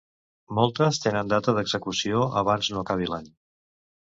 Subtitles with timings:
[0.59, 3.31] Moltes tenen data d’execució abans no acabi l’any.